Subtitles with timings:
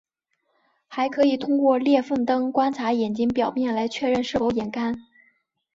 [0.87, 5.05] 还可以通过裂缝灯观察眼睛表面来确认是否眼干。